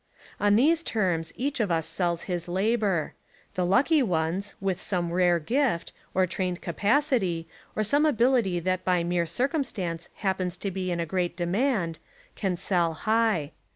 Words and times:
On 0.39 0.55
these 0.55 0.81
terms 0.81 1.31
each 1.35 1.59
of 1.59 1.69
us 1.69 1.85
sells 1.85 2.23
his 2.23 2.47
labour. 2.47 3.13
The 3.53 3.63
lucky 3.63 4.01
ones, 4.01 4.55
with 4.59 4.81
some 4.81 5.13
rare 5.13 5.37
gift, 5.37 5.93
or 6.15 6.25
trained 6.25 6.59
capacity, 6.59 7.47
or 7.75 7.83
some 7.83 8.07
ability 8.07 8.59
that 8.61 8.83
by 8.83 9.03
mere 9.03 9.27
circum 9.27 9.63
stance 9.63 10.09
happens 10.15 10.57
to 10.57 10.71
be 10.71 10.89
in 10.91 10.99
a 10.99 11.05
great 11.05 11.37
demand, 11.37 11.99
can 12.33 12.57
sell 12.57 12.93
high. 12.95 13.51